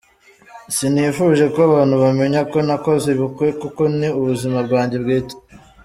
[0.75, 5.35] Sinifuje ko abantu bamenya ko nakoze ubukwe kuko ni ubuzima bwanjye bwite.